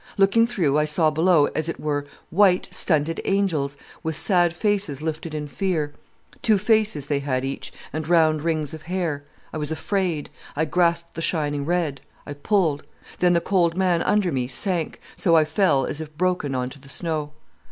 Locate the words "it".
1.69-1.79